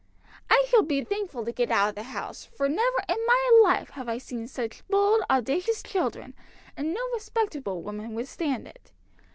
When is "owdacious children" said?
5.29-6.33